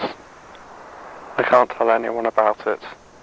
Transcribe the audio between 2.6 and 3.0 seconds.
it.